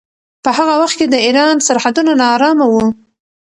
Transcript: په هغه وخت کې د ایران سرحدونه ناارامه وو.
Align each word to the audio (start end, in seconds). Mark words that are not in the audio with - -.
په 0.43 0.49
هغه 0.57 0.73
وخت 0.81 0.95
کې 0.99 1.05
د 1.09 1.15
ایران 1.25 1.55
سرحدونه 1.67 2.11
ناارامه 2.21 2.65
وو. 2.71 2.85